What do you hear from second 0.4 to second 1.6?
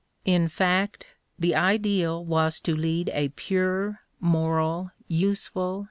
fact, the